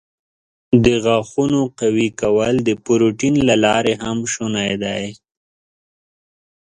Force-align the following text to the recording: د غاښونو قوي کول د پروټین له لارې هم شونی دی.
د 0.83 0.85
غاښونو 1.03 1.61
قوي 1.79 2.09
کول 2.21 2.53
د 2.67 2.69
پروټین 2.83 3.35
له 3.49 3.55
لارې 3.65 3.93
هم 4.03 4.17
شونی 4.33 4.71
دی. 4.83 5.05